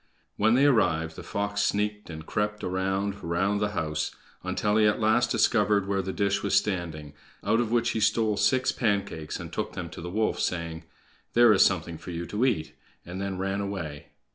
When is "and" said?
2.09-2.25, 9.39-9.53, 13.05-13.21